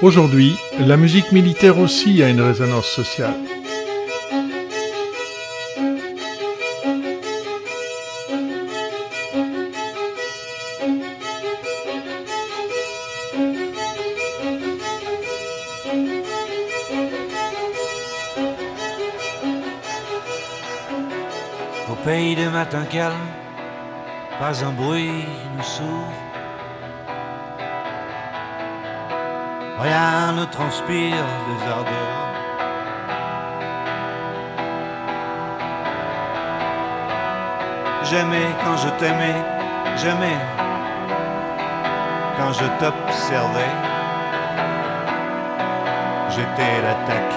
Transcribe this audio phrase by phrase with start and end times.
[0.00, 3.34] Aujourd'hui, la musique militaire aussi a une résonance sociale.
[21.90, 23.16] Au pays des matins calmes,
[24.38, 25.10] pas un bruit
[25.56, 26.27] ne sourd.
[29.80, 32.28] Rien ne transpire des ardeurs.
[38.02, 39.40] J'aimais quand je t'aimais,
[39.96, 40.40] j'aimais
[42.36, 43.74] quand je t'observais.
[46.30, 47.34] J'étais l'attaque.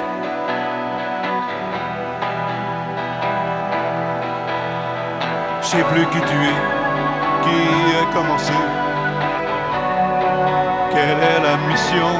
[5.61, 6.81] Je sais plus qui tu es
[7.43, 8.80] qui a commencé
[11.01, 12.11] Quelle est la mission?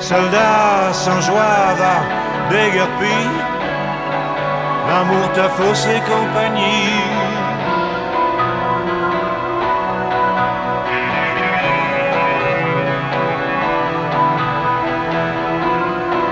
[0.00, 1.96] Soldat sans joie va
[2.50, 3.20] déguerpi
[4.88, 6.98] L'amour t'a faussé compagnie.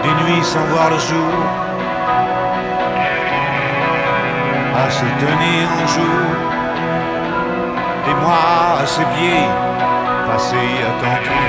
[0.02, 1.67] Des nuits sans voir le jour
[4.84, 6.26] à se tenir en jour.
[8.04, 9.48] Des mois à ses pieds,
[10.26, 11.48] passés à tenter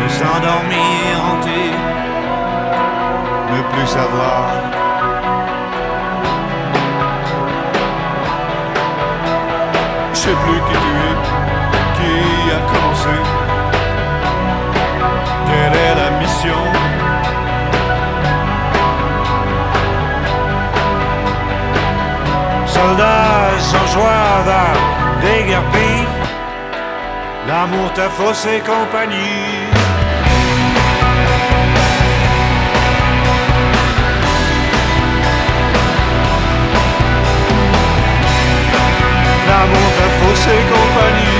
[0.00, 1.64] de s'endormir hanté,
[3.52, 4.44] ne plus savoir.
[10.12, 11.16] Je sais plus qui tu es,
[11.96, 12.14] qui
[12.56, 13.16] a commencé,
[15.46, 16.81] quelle est la mission?
[22.82, 24.64] Soldats sans joie va
[25.26, 25.92] déguerpi.
[27.48, 29.48] L'amour t'a faussé compagnie.
[39.48, 41.31] L'amour t'a faussé compagnie.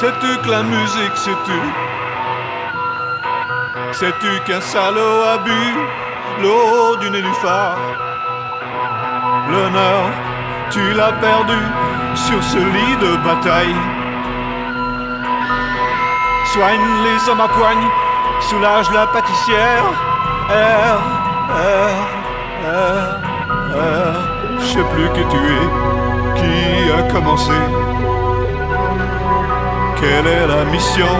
[0.00, 1.60] Sais-tu que la musique, c'est tu
[3.92, 5.62] Sais-tu qu'un salaud a bu
[6.40, 7.76] l'eau du nénuphar
[9.50, 10.04] L'honneur,
[10.70, 11.60] tu l'as perdu
[12.14, 13.76] sur ce lit de bataille.
[16.46, 17.86] Soigne les hommes à poigne,
[18.40, 19.84] soulage la pâtissière.
[20.48, 20.98] R,
[21.50, 21.96] R,
[22.64, 23.18] R,
[23.76, 24.16] R.
[24.60, 25.66] Je sais plus que tu es,
[26.40, 27.60] qui a commencé
[30.00, 31.14] quelle est la mission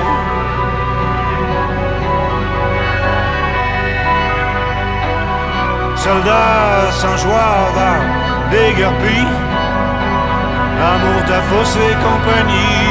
[5.96, 7.92] Soldat sans joie va
[8.50, 9.20] déguerpi,
[10.78, 12.88] l'amour t'a faussé compagnie.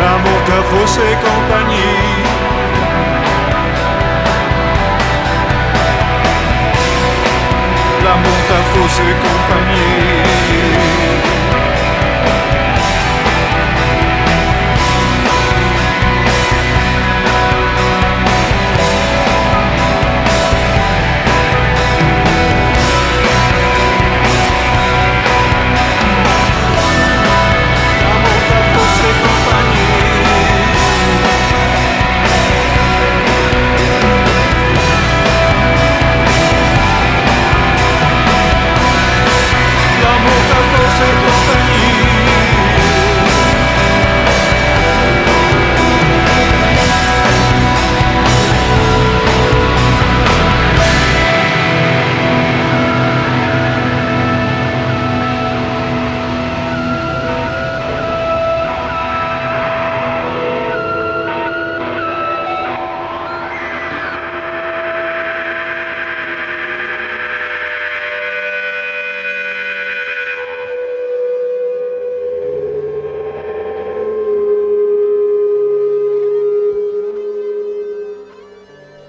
[0.00, 2.13] L'amour t'a faussé compagnie.
[8.04, 10.93] L'amour t'a faussé compagnie.
[40.96, 41.73] se companhia.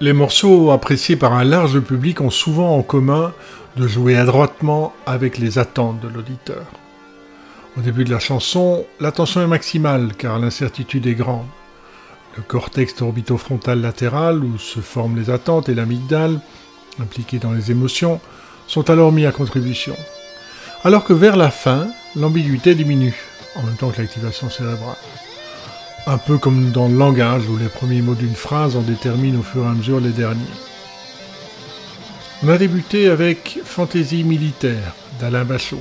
[0.06, 3.32] Les morceaux appréciés par un large public ont souvent en commun
[3.76, 6.64] de jouer adroitement avec les attentes de l'auditeur.
[7.76, 11.48] Au début de la chanson, l'attention est maximale car l'incertitude est grande.
[12.36, 16.38] Le cortex orbitofrontal latéral, où se forment les attentes, et l'amygdale,
[17.02, 18.20] impliquée dans les émotions,
[18.68, 19.96] sont alors mis à contribution.
[20.84, 23.20] Alors que vers la fin, l'ambiguïté diminue,
[23.56, 24.94] en même temps que l'activation cérébrale.
[26.08, 29.42] Un peu comme dans le langage où les premiers mots d'une phrase en déterminent au
[29.42, 30.40] fur et à mesure les derniers.
[32.44, 35.80] On a débuté avec Fantaisie militaire d'Alain Bachot.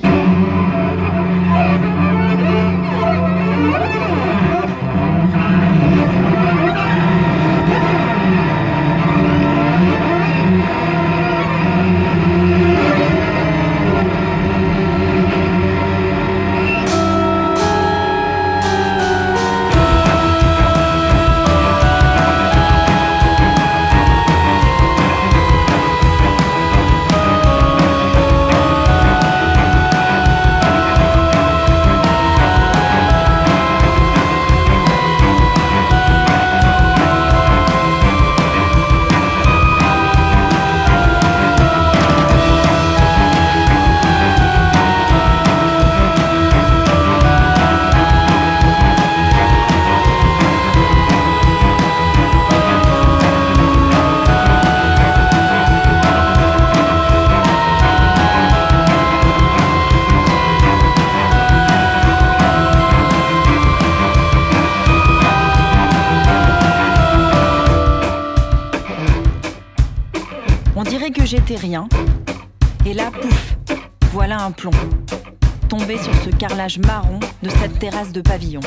[77.91, 78.61] Terrasse de pavillon.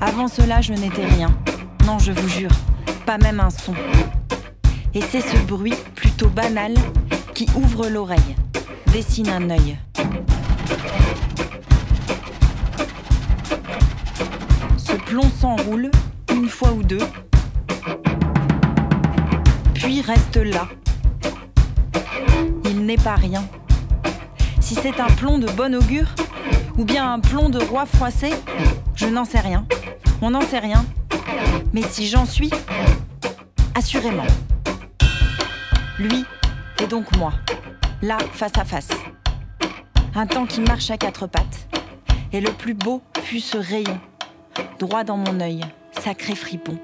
[0.00, 1.28] Avant cela, je n'étais rien.
[1.84, 2.50] Non, je vous jure,
[3.04, 3.74] pas même un son.
[4.94, 6.72] Et c'est ce bruit plutôt banal
[7.34, 8.36] qui ouvre l'oreille,
[8.90, 9.76] dessine un œil.
[14.78, 15.90] Ce plomb s'enroule
[16.32, 17.06] une fois ou deux
[20.06, 20.68] reste là.
[22.64, 23.42] Il n'est pas rien.
[24.66, 26.08] Si c'est un plomb de bon augure,
[26.76, 28.30] ou bien un plomb de roi froissé,
[28.96, 29.64] je n'en sais rien.
[30.20, 30.84] On n'en sait rien.
[31.72, 32.50] Mais si j'en suis,
[33.76, 34.26] assurément.
[36.00, 36.24] Lui
[36.82, 37.32] et donc moi,
[38.02, 38.88] là, face à face.
[40.16, 41.68] Un temps qui marche à quatre pattes.
[42.32, 44.00] Et le plus beau fut ce rayon,
[44.80, 45.60] droit dans mon œil,
[46.02, 46.76] sacré fripon.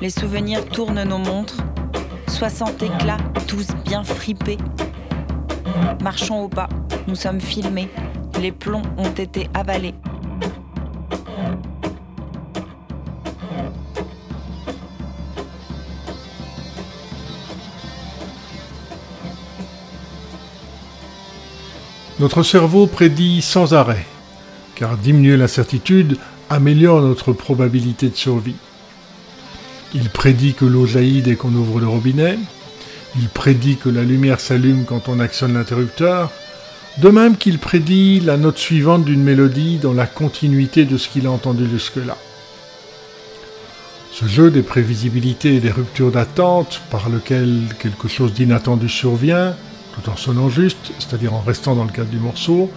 [0.00, 1.58] Les souvenirs tournent nos montres.
[2.28, 4.58] 60 éclats, tous bien fripés.
[6.02, 6.68] Marchons au pas,
[7.06, 7.88] nous sommes filmés.
[8.40, 9.94] Les plombs ont été avalés.
[22.18, 24.06] Notre cerveau prédit sans arrêt
[24.74, 26.18] car diminuer l'incertitude
[26.52, 28.56] améliore notre probabilité de survie.
[29.94, 32.38] Il prédit que l'eau jaillit dès qu'on ouvre le robinet,
[33.16, 36.30] il prédit que la lumière s'allume quand on actionne l'interrupteur,
[36.98, 41.26] de même qu'il prédit la note suivante d'une mélodie dans la continuité de ce qu'il
[41.26, 42.16] a entendu jusque-là.
[44.12, 49.56] Ce jeu des prévisibilités et des ruptures d'attente par lequel quelque chose d'inattendu survient,
[49.94, 52.70] tout en sonnant juste, c'est-à-dire en restant dans le cadre du morceau,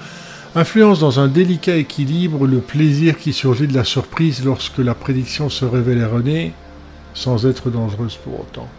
[0.55, 5.49] influence dans un délicat équilibre le plaisir qui surgit de la surprise lorsque la prédiction
[5.49, 6.53] se révèle erronée,
[7.13, 8.69] sans être dangereuse pour autant.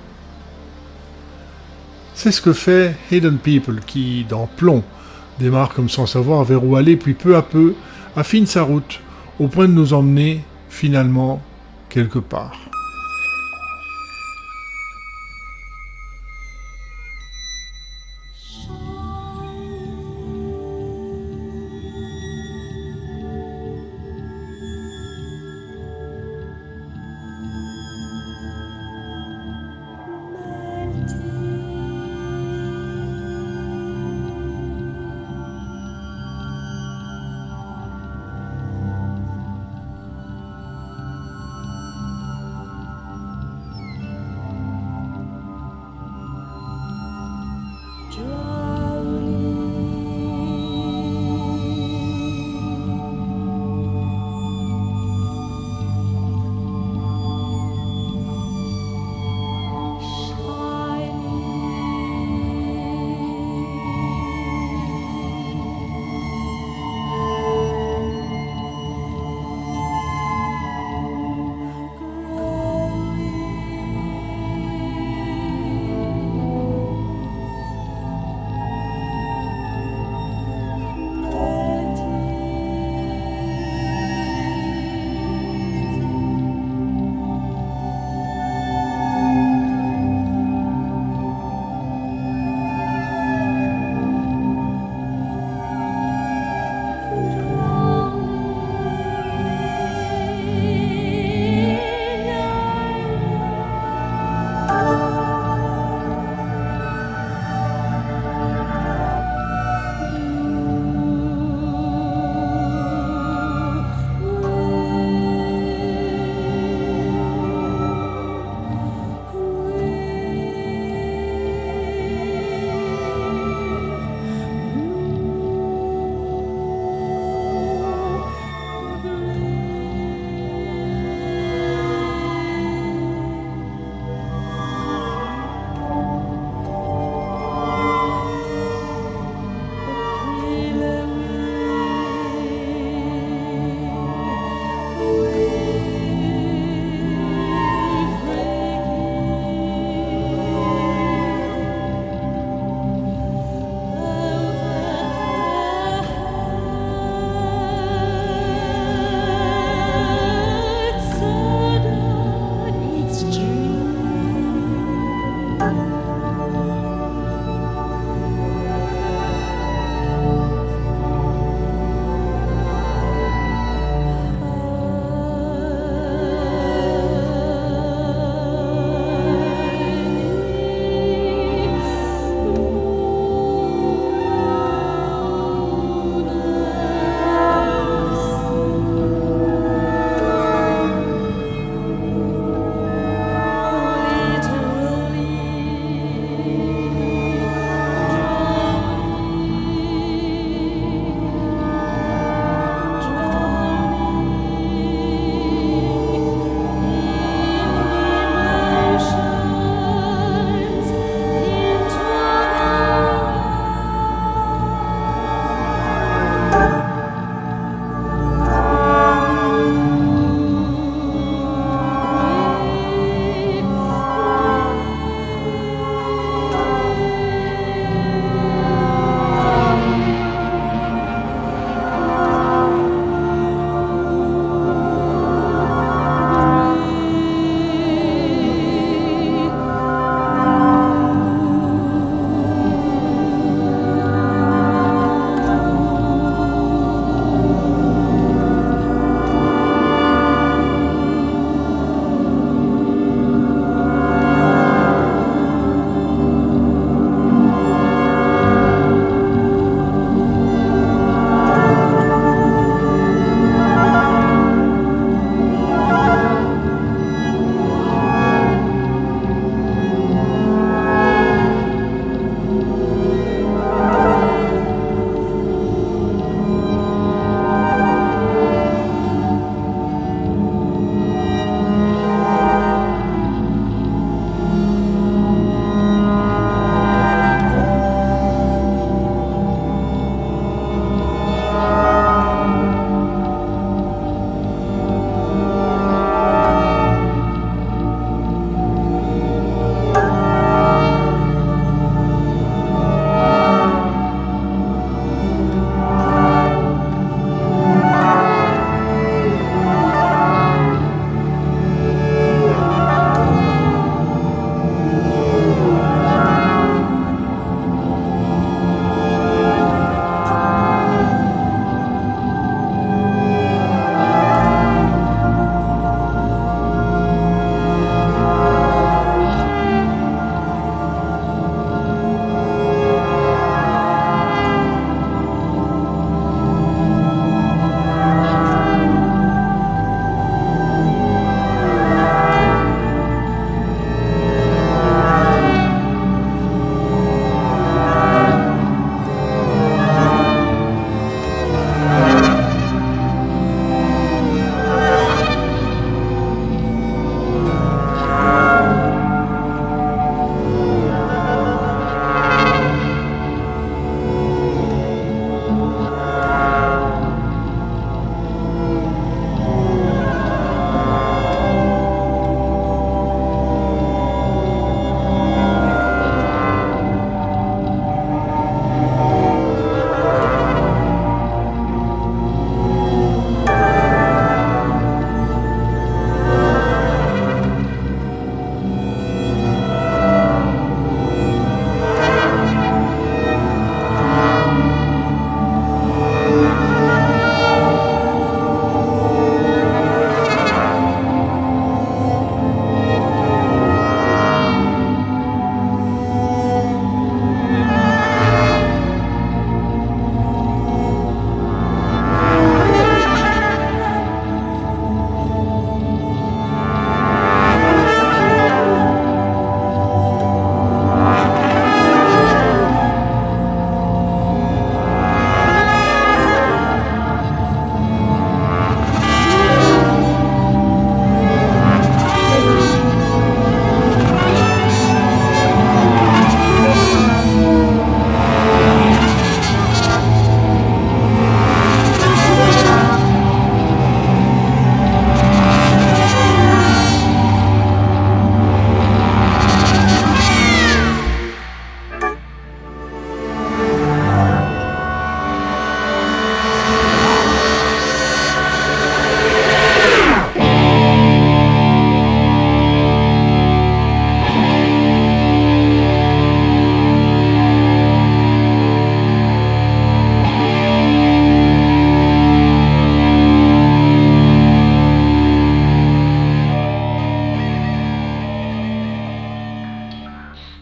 [2.14, 4.82] C'est ce que fait Hidden People qui, dans Plomb,
[5.38, 7.74] démarre comme sans savoir vers où aller, puis peu à peu
[8.16, 9.00] affine sa route,
[9.38, 11.42] au point de nous emmener, finalement,
[11.90, 12.58] quelque part.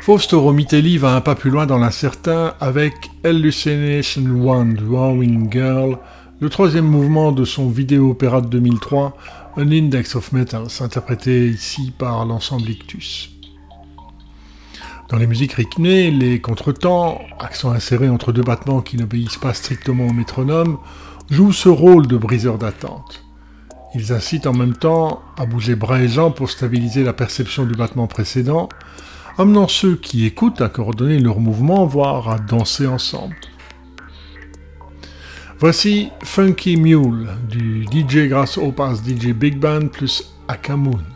[0.04, 2.92] Fausto Romitelli va un pas plus loin dans l'incertain avec
[3.24, 5.96] Hallucination One Drawing Girl,
[6.40, 9.16] le troisième mouvement de son vidéo-opéra de 2003,
[9.56, 13.30] An Index of Metals, interprété ici par l'ensemble Ictus.
[15.08, 20.08] Dans les musiques rythmées, les contretemps, accents insérés entre deux battements qui n'obéissent pas strictement
[20.08, 20.76] au métronome,
[21.30, 23.24] jouent ce rôle de briseur d'attente.
[23.94, 27.74] Ils incitent en même temps à bouger bras et jambes pour stabiliser la perception du
[27.74, 28.68] battement précédent,
[29.38, 33.36] amenant ceux qui écoutent à coordonner leurs mouvements, voire à danser ensemble.
[35.58, 41.13] Voici Funky Mule du DJ Grasshoppers DJ Big Band plus Akamoon.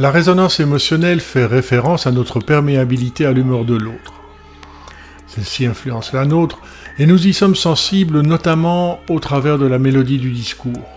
[0.00, 4.14] La résonance émotionnelle fait référence à notre perméabilité à l'humeur de l'autre.
[5.26, 6.58] Celle-ci influence la nôtre
[6.98, 10.88] et nous y sommes sensibles notamment au travers de la mélodie du discours.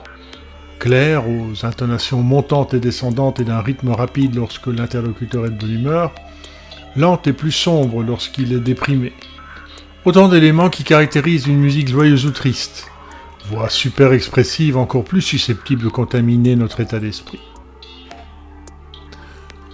[0.80, 5.74] Claire, aux intonations montantes et descendantes et d'un rythme rapide lorsque l'interlocuteur est de bonne
[5.82, 6.14] humeur,
[6.96, 9.12] lente et plus sombre lorsqu'il est déprimé.
[10.06, 12.88] Autant d'éléments qui caractérisent une musique joyeuse ou triste.
[13.50, 17.42] Voix super expressive encore plus susceptible de contaminer notre état d'esprit.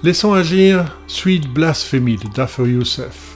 [0.01, 3.35] Laissons agir Sweet Blasphemy de Daffer Youssef.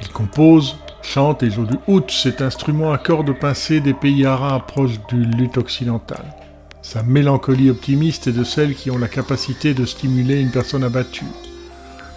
[0.00, 4.66] Il compose, chante et joue du oud, cet instrument à cordes pincées des pays arabes
[4.66, 6.24] proches du lutte occidental.
[6.80, 11.26] Sa mélancolie optimiste est de celles qui ont la capacité de stimuler une personne abattue.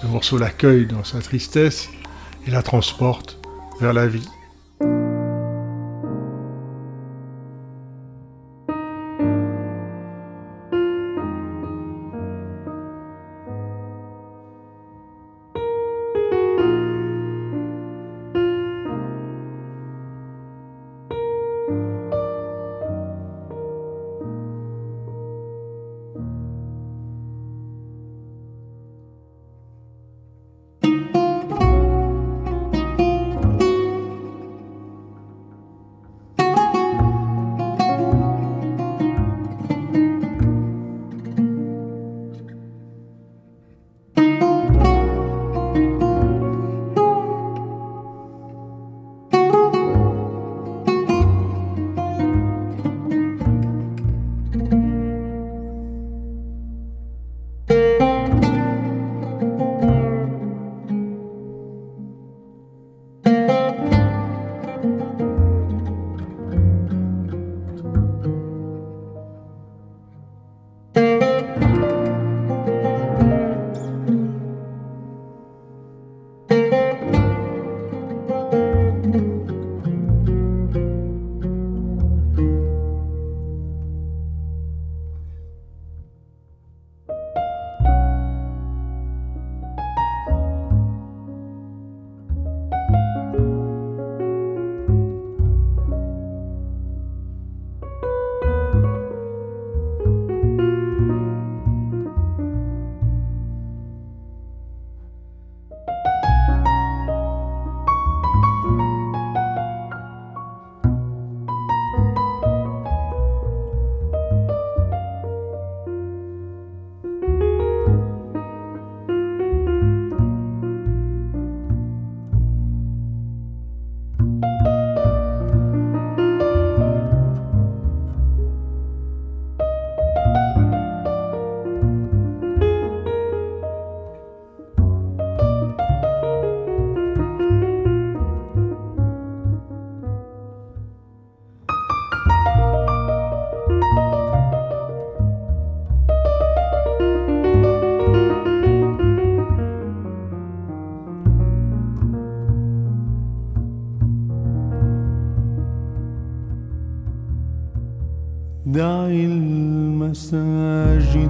[0.02, 1.90] Le morceau l'accueille dans sa tristesse
[2.48, 3.38] et la transporte
[3.82, 4.30] vers la vie.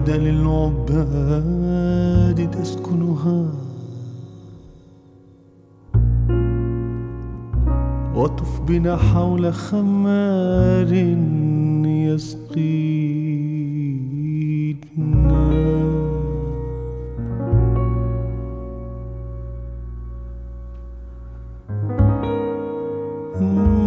[0.10, 1.72] المساجد للعباد
[2.52, 3.46] تسكنها.
[8.16, 10.94] وطف بنا حول خمار
[11.86, 12.58] يسقينا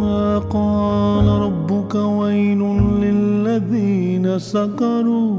[0.01, 2.59] ما قال ربك ويل
[3.03, 5.30] للذين سكروا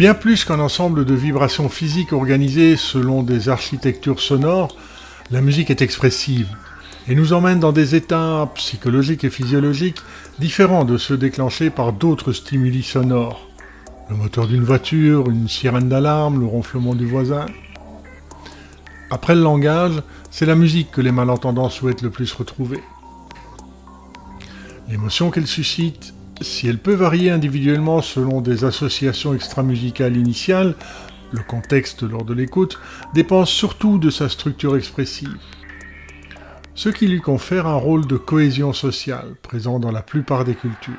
[0.00, 4.74] Bien plus qu'un ensemble de vibrations physiques organisées selon des architectures sonores,
[5.30, 6.48] la musique est expressive
[7.06, 10.00] et nous emmène dans des états psychologiques et physiologiques
[10.38, 13.46] différents de ceux déclenchés par d'autres stimuli sonores.
[14.08, 17.44] Le moteur d'une voiture, une sirène d'alarme, le ronflement du voisin.
[19.10, 22.80] Après le langage, c'est la musique que les malentendants souhaitent le plus retrouver.
[24.88, 30.74] L'émotion qu'elle suscite, si elle peut varier individuellement selon des associations extramusicales initiales,
[31.32, 32.78] le contexte lors de l'écoute
[33.14, 35.36] dépend surtout de sa structure expressive.
[36.74, 40.94] Ce qui lui confère un rôle de cohésion sociale, présent dans la plupart des cultures.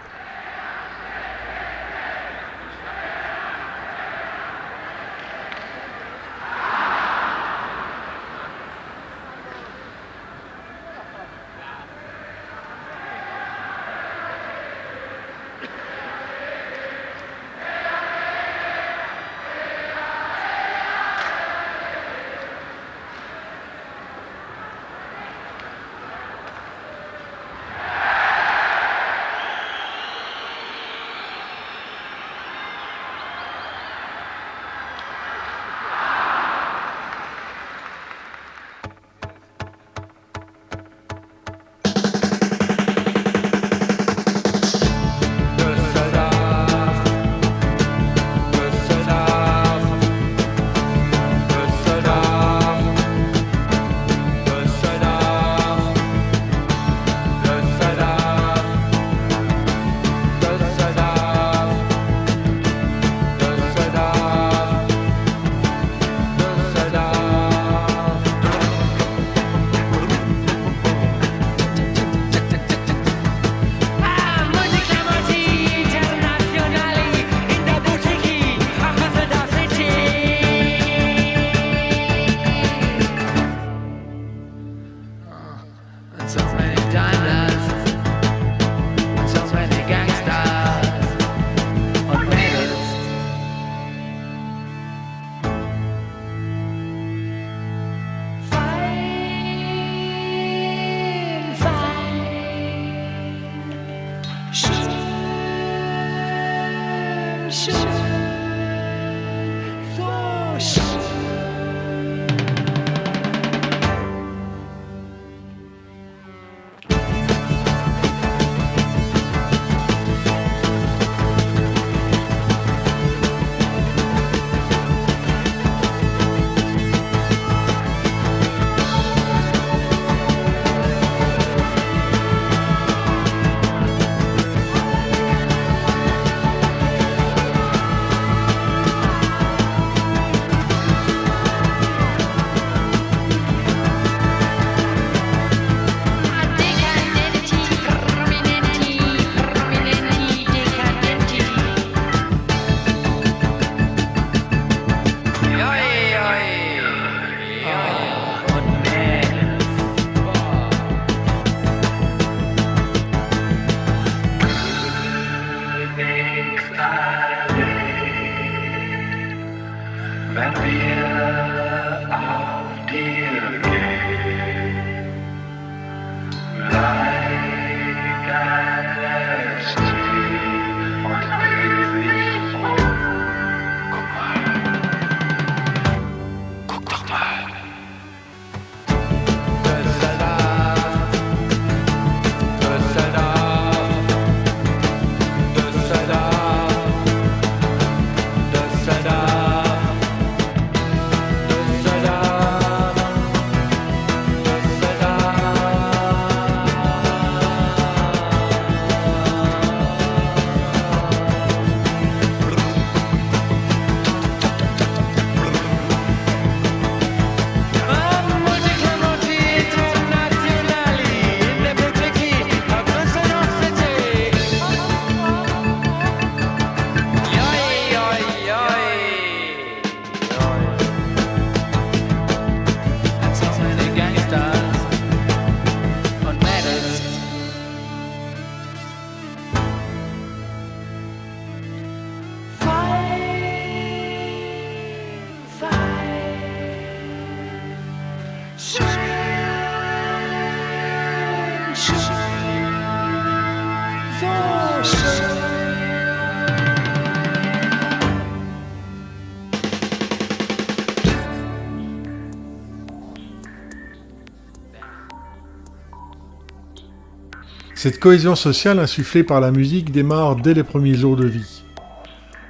[267.83, 271.63] Cette cohésion sociale insufflée par la musique démarre dès les premiers jours de vie.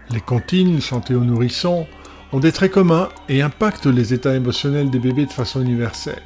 [0.10, 1.88] Les comptines, chantées aux nourrissons,
[2.34, 6.22] ont des traits communs et impactent les états émotionnels des bébés de façon universelle.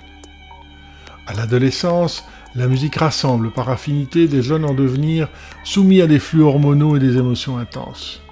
[1.28, 2.24] À l'adolescence,
[2.56, 5.28] la musique rassemble par affinité des jeunes en devenir
[5.64, 8.24] soumis à des flux hormonaux et des émotions intenses.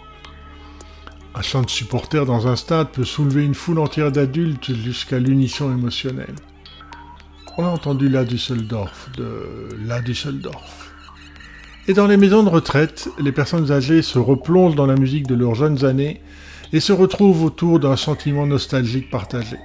[1.36, 5.72] Un chant de supporter dans un stade peut soulever une foule entière d'adultes jusqu'à l'unisson
[5.72, 6.34] émotionnelle.
[7.56, 10.92] On a entendu La Düsseldorf de La Düsseldorf.
[11.88, 15.36] Et dans les maisons de retraite, les personnes âgées se replongent dans la musique de
[15.36, 16.22] leurs jeunes années
[16.72, 19.58] et se retrouvent autour d'un sentiment nostalgique partagé.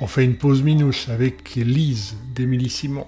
[0.00, 3.06] On fait une pause minouche avec Lise d'Émilie Simon.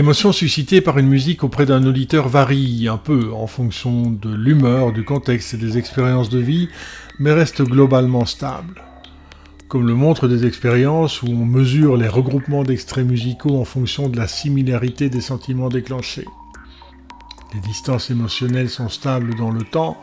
[0.00, 4.92] L'émotion suscitée par une musique auprès d'un auditeur varie un peu en fonction de l'humeur,
[4.92, 6.70] du contexte et des expériences de vie,
[7.18, 8.80] mais reste globalement stable.
[9.68, 14.16] Comme le montrent des expériences où on mesure les regroupements d'extraits musicaux en fonction de
[14.16, 16.28] la similarité des sentiments déclenchés.
[17.52, 19.98] Les distances émotionnelles sont stables dans le temps,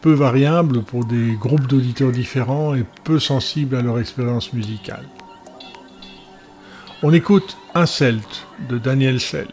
[0.00, 5.04] peu variables pour des groupes d'auditeurs différents et peu sensibles à leur expérience musicale.
[7.02, 9.48] On écoute Un Celte de Daniel Schell.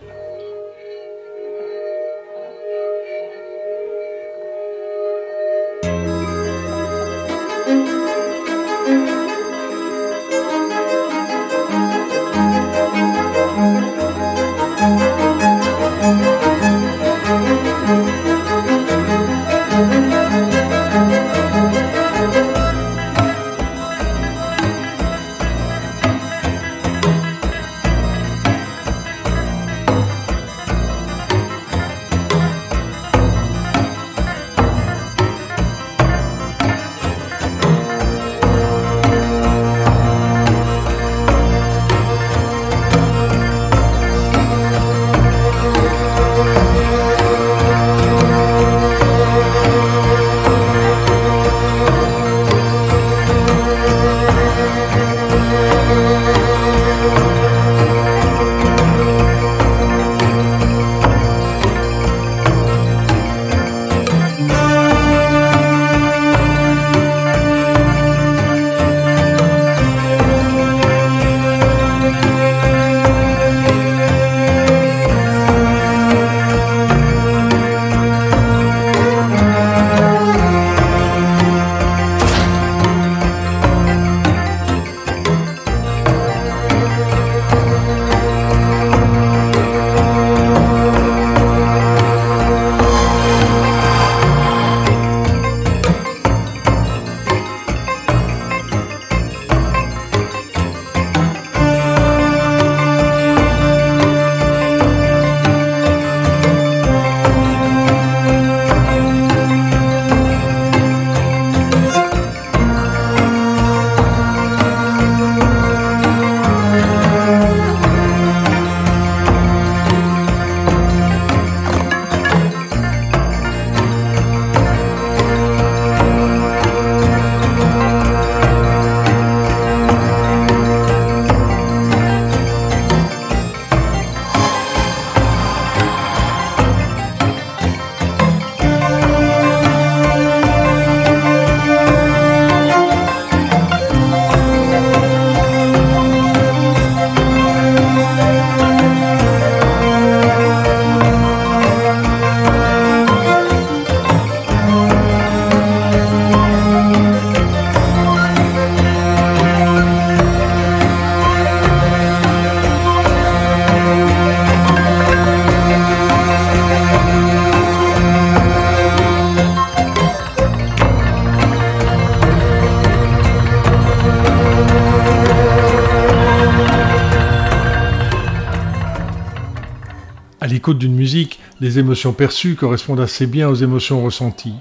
[180.73, 184.55] D'une musique, les émotions perçues correspondent assez bien aux émotions ressenties.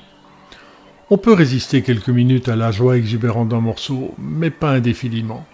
[1.11, 5.47] On peut résister quelques minutes à la joie exubérante d'un morceau, mais pas indéfiniment.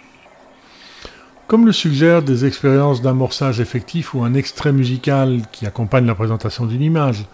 [1.47, 6.65] Comme le suggèrent des expériences d'amorçage effectif ou un extrait musical qui accompagne la présentation
[6.65, 7.27] d'une image,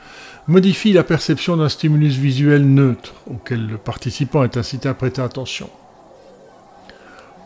[0.49, 5.71] modifie la perception d'un stimulus visuel neutre auquel le participant est incité à prêter attention.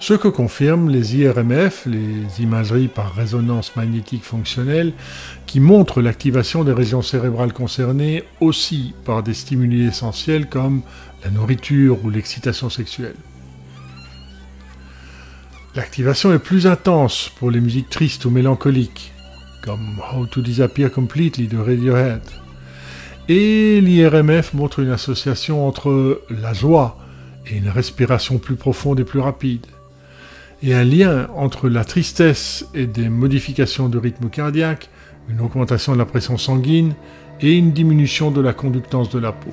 [0.03, 4.95] Ce que confirment les IRMF, les imageries par résonance magnétique fonctionnelle,
[5.47, 10.83] qui montrent l'activation des régions cérébrales concernées aussi par des stimuli essentiels comme
[11.23, 13.15] la nourriture ou l'excitation sexuelle.
[15.77, 19.13] L'activation est plus intense pour les musiques tristes ou mélancoliques,
[19.63, 22.23] comme How to Disappear Completely de Radiohead.
[23.29, 26.99] Et l'IRMF montre une association entre la joie
[27.47, 29.65] et une respiration plus profonde et plus rapide
[30.63, 34.91] et un lien entre la tristesse et des modifications de rythme cardiaque,
[35.29, 36.95] une augmentation de la pression sanguine
[37.41, 39.51] et une diminution de la conductance de la peau.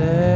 [0.00, 0.29] there.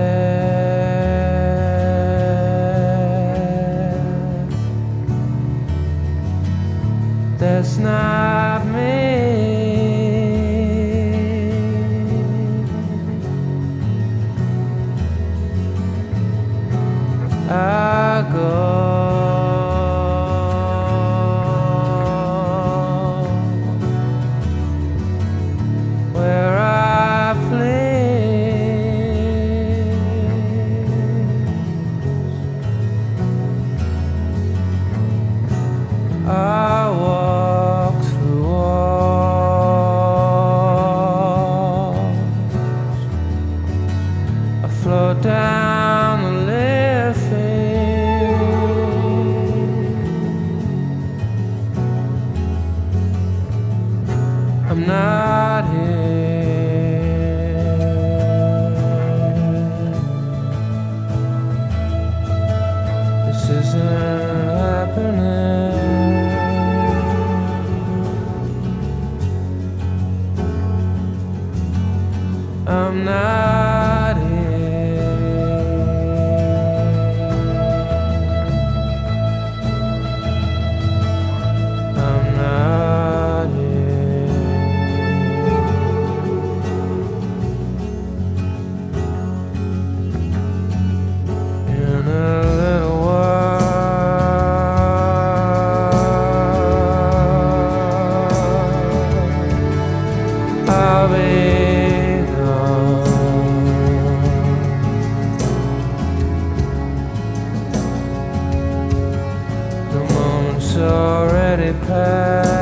[111.56, 112.53] let it pass.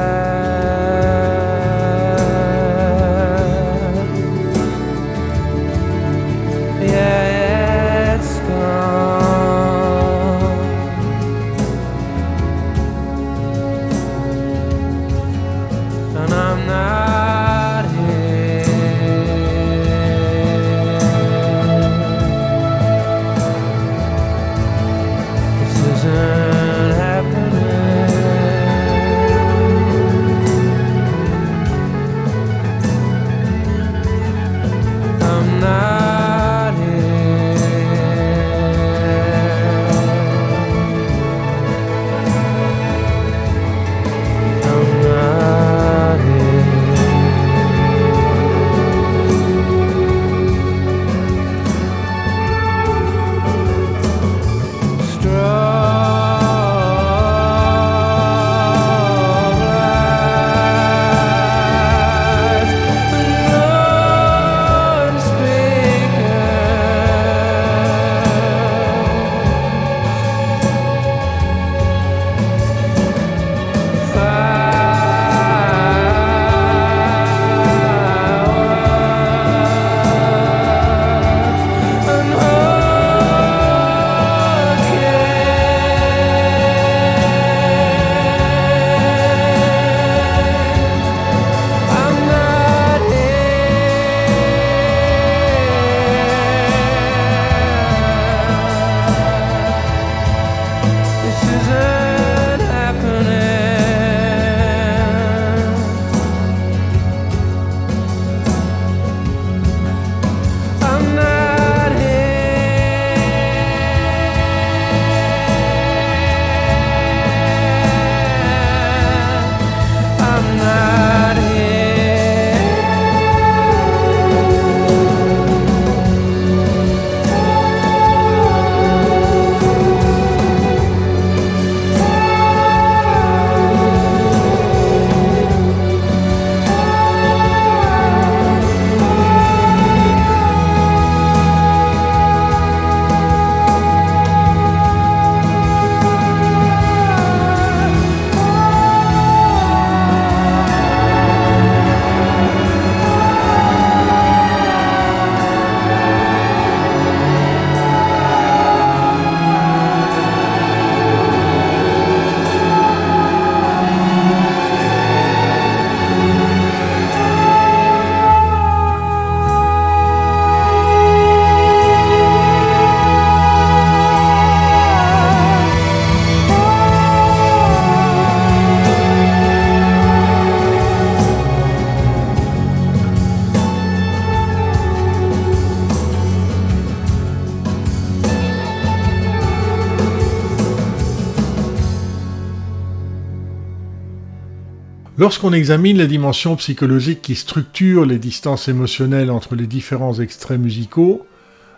[195.32, 201.26] Lorsqu'on examine les dimensions psychologiques qui structurent les distances émotionnelles entre les différents extraits musicaux,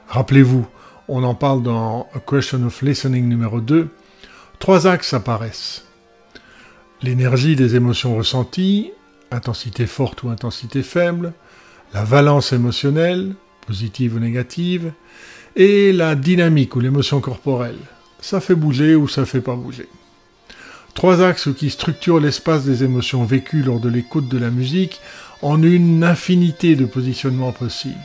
[0.09, 0.67] rappelez-vous,
[1.07, 3.91] on en parle dans A Question of Listening numéro 2,
[4.59, 5.85] trois axes apparaissent.
[7.01, 8.91] L'énergie des émotions ressenties,
[9.31, 11.33] intensité forte ou intensité faible,
[11.93, 13.37] la valence émotionnelle,
[13.69, 14.93] positive ou négative,
[15.55, 17.79] et la dynamique ou l'émotion corporelle.
[18.21, 19.89] Ça fait bouger ou ça fait pas bouger.
[20.95, 25.01] Trois axes qui structurent l'espace des émotions vécues lors de l'écoute de la musique
[25.43, 27.99] en une infinité de positionnements possibles.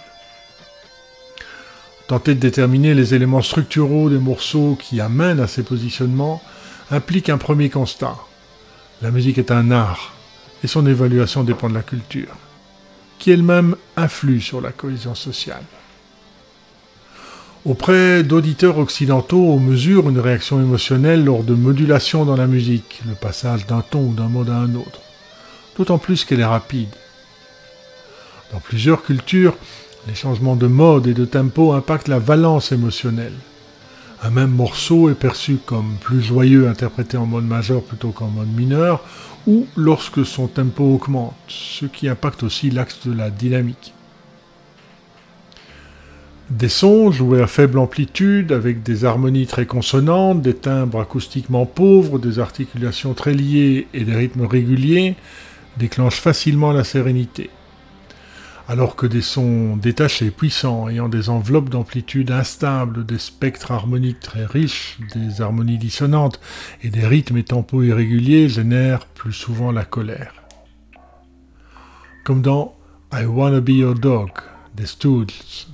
[2.07, 6.41] Tenter de déterminer les éléments structuraux des morceaux qui amènent à ces positionnements
[6.89, 8.15] implique un premier constat.
[9.03, 10.13] La musique est un art,
[10.63, 12.35] et son évaluation dépend de la culture,
[13.19, 15.63] qui elle-même influe sur la cohésion sociale.
[17.69, 23.13] Auprès d'auditeurs occidentaux, on mesure une réaction émotionnelle lors de modulations dans la musique, le
[23.13, 25.01] passage d'un ton ou d'un mode à un autre,
[25.77, 26.89] d'autant plus qu'elle est rapide.
[28.51, 29.55] Dans plusieurs cultures,
[30.07, 33.37] les changements de mode et de tempo impactent la valence émotionnelle.
[34.23, 38.51] Un même morceau est perçu comme plus joyeux interprété en mode majeur plutôt qu'en mode
[38.51, 39.03] mineur,
[39.45, 43.93] ou lorsque son tempo augmente, ce qui impacte aussi l'axe de la dynamique.
[46.49, 52.17] Des sons joués à faible amplitude, avec des harmonies très consonantes, des timbres acoustiquement pauvres,
[52.17, 55.15] des articulations très liées et des rythmes réguliers,
[55.77, 57.51] déclenchent facilement la sérénité.
[58.67, 64.45] Alors que des sons détachés, puissants, ayant des enveloppes d'amplitude instables, des spectres harmoniques très
[64.45, 66.39] riches, des harmonies dissonantes
[66.81, 70.33] et des rythmes et tempos irréguliers génèrent plus souvent la colère.
[72.23, 72.75] Comme dans
[73.13, 74.31] I Wanna Be Your Dog
[74.75, 75.67] des Stooges.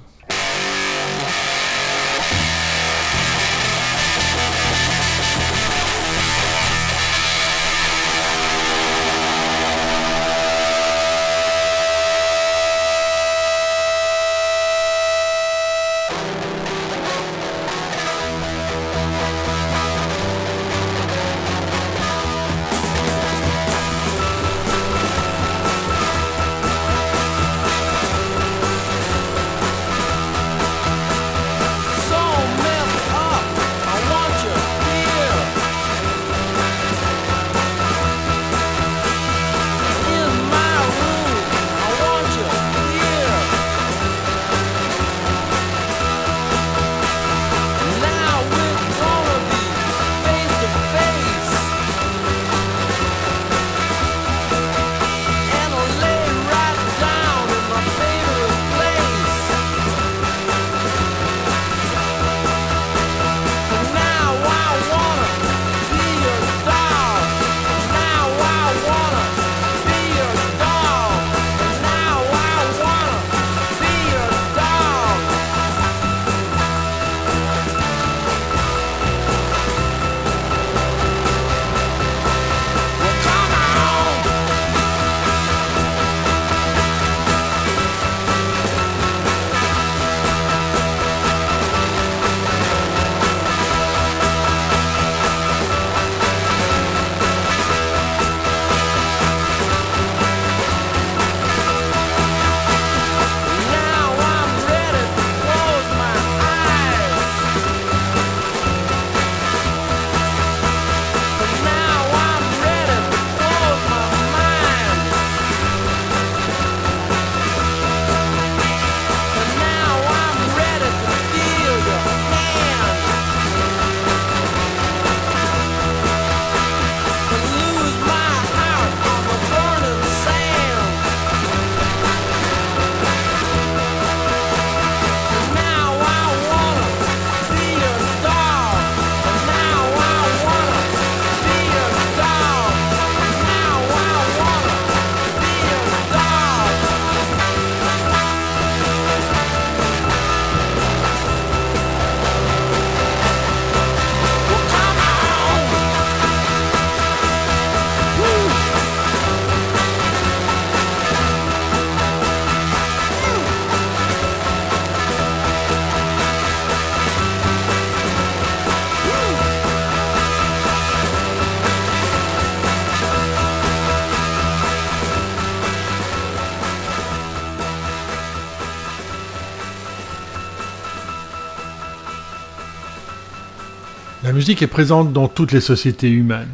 [184.45, 186.53] Musique est présente dans toutes les sociétés humaines,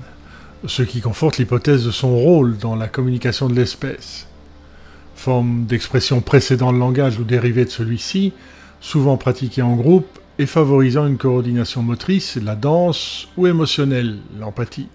[0.65, 4.27] ce qui conforte l'hypothèse de son rôle dans la communication de l'espèce.
[5.17, 8.31] Forme d'expression précédant le langage ou dérivée de celui-ci,
[8.79, 10.07] souvent pratiquée en groupe,
[10.39, 14.87] et favorisant une coordination motrice, la danse ou émotionnelle, l'empathie.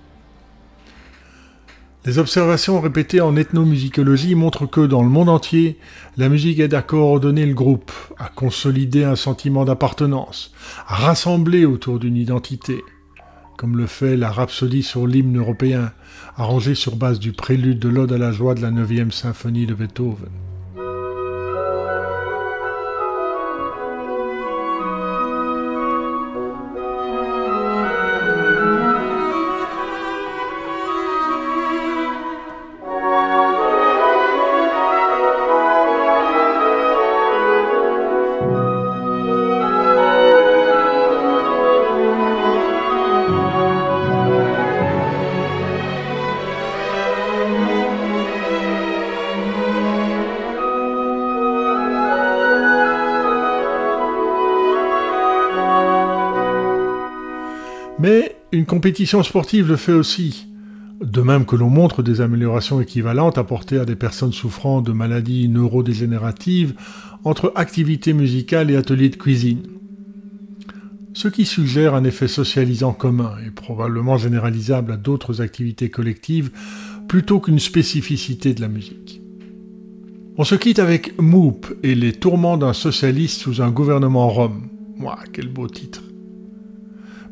[2.06, 5.76] Les observations répétées en ethnomusicologie montrent que dans le monde entier,
[6.16, 10.52] la musique aide à coordonner le groupe, à consolider un sentiment d'appartenance,
[10.86, 12.84] à rassembler autour d'une identité,
[13.56, 15.90] comme le fait la rhapsodie sur l'hymne européen,
[16.36, 19.74] arrangée sur base du prélude de l'Ode à la joie de la 9e symphonie de
[19.74, 20.45] Beethoven.
[58.06, 60.46] Mais une compétition sportive le fait aussi.
[61.00, 65.48] De même que l'on montre des améliorations équivalentes apportées à des personnes souffrant de maladies
[65.48, 66.74] neurodégénératives
[67.24, 69.66] entre activité musicale et atelier de cuisine.
[71.14, 76.52] Ce qui suggère un effet socialisant commun et probablement généralisable à d'autres activités collectives
[77.08, 79.20] plutôt qu'une spécificité de la musique.
[80.38, 84.68] On se quitte avec Moop et les tourments d'un socialiste sous un gouvernement rome.
[85.00, 86.05] Ouah, quel beau titre.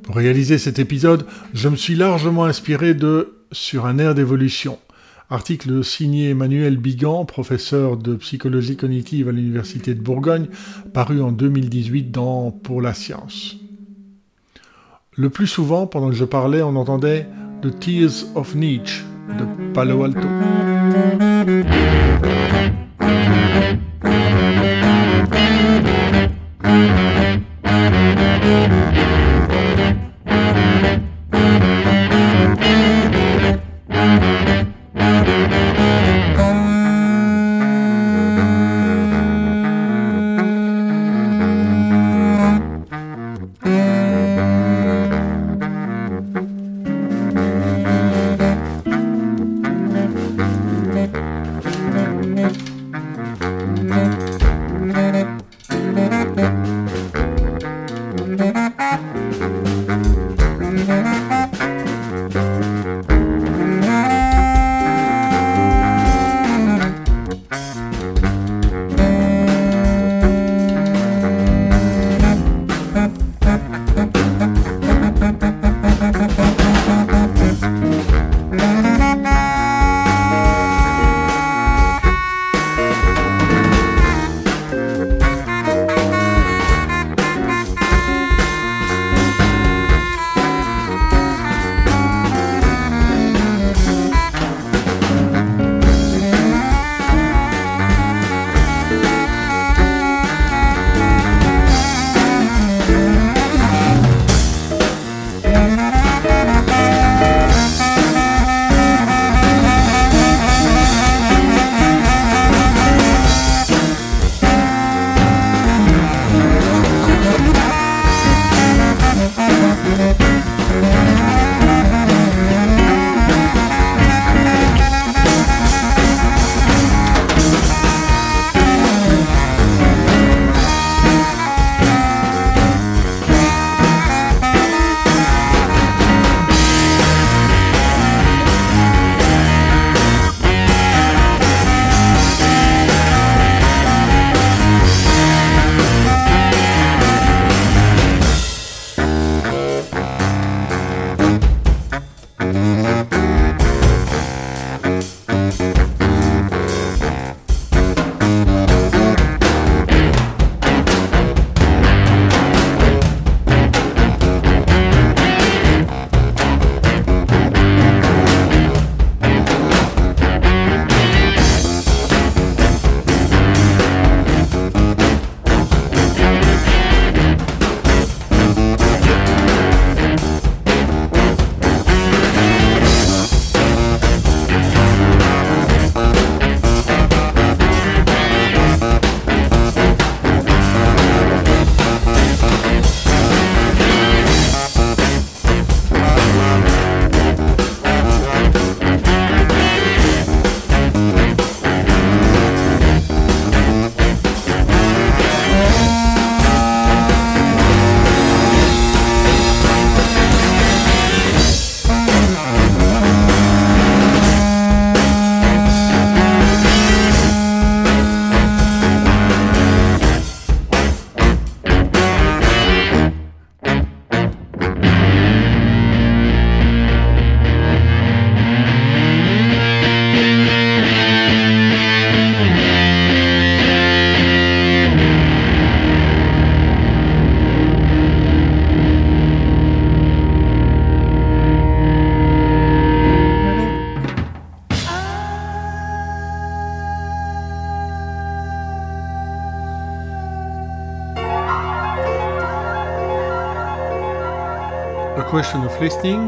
[0.05, 1.25] Pour réaliser cet épisode,
[1.55, 4.79] je me suis largement inspiré de Sur un air d'évolution,
[5.31, 10.49] article signé Emmanuel Bigan, professeur de psychologie cognitive à l'Université de Bourgogne,
[10.93, 13.57] paru en 2018 dans Pour la science.
[15.17, 17.27] Le plus souvent, pendant que je parlais, on entendait
[17.63, 19.05] The Tears of Nietzsche
[19.39, 20.29] de Palo Alto.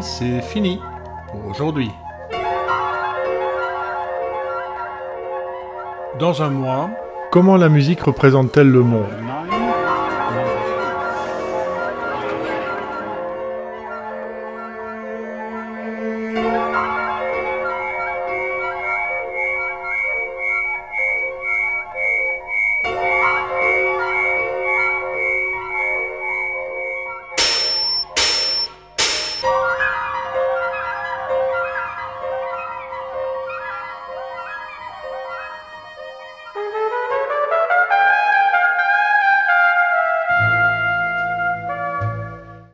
[0.02, 0.78] C'est fini
[1.28, 1.90] pour aujourd'hui.
[6.18, 6.90] Dans un mois,
[7.30, 9.06] comment la musique représente-t-elle le monde?